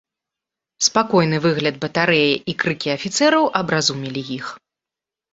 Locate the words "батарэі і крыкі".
1.83-2.89